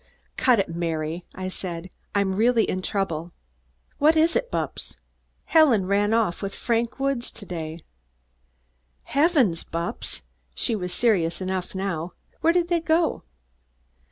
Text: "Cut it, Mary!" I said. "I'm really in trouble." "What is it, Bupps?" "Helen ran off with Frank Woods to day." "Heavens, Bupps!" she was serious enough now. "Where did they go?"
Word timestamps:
"Cut 0.35 0.57
it, 0.57 0.67
Mary!" 0.67 1.25
I 1.35 1.47
said. 1.47 1.91
"I'm 2.15 2.33
really 2.33 2.63
in 2.67 2.81
trouble." 2.81 3.33
"What 3.99 4.17
is 4.17 4.35
it, 4.35 4.49
Bupps?" 4.51 4.97
"Helen 5.45 5.85
ran 5.85 6.11
off 6.11 6.41
with 6.41 6.55
Frank 6.55 6.99
Woods 6.99 7.29
to 7.29 7.45
day." 7.45 7.77
"Heavens, 9.03 9.63
Bupps!" 9.63 10.23
she 10.55 10.75
was 10.75 10.91
serious 10.91 11.39
enough 11.39 11.75
now. 11.75 12.13
"Where 12.39 12.51
did 12.51 12.69
they 12.69 12.79
go?" 12.81 13.21